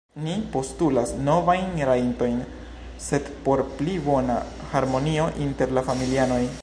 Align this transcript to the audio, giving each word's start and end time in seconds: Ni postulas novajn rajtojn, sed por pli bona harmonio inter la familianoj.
Ni 0.25 0.35
postulas 0.53 1.11
novajn 1.27 1.75
rajtojn, 1.89 2.39
sed 3.09 3.29
por 3.49 3.63
pli 3.81 3.99
bona 4.09 4.39
harmonio 4.73 5.29
inter 5.49 5.77
la 5.81 5.85
familianoj. 5.93 6.45